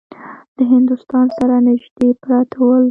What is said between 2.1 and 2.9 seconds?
پراته ول.